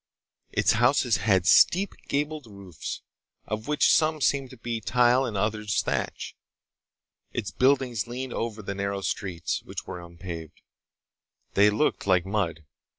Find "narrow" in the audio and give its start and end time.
8.73-9.01